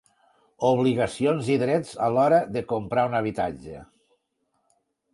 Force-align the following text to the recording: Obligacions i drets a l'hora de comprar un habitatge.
Obligacions 0.69 1.51
i 1.57 1.59
drets 1.65 1.93
a 2.07 2.09
l'hora 2.15 2.41
de 2.57 2.65
comprar 2.75 3.07
un 3.13 3.17
habitatge. 3.23 3.87